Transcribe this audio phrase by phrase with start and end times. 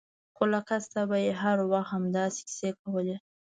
[0.35, 3.15] خو له کسته به يې هر وخت همداسې کيسې کولې.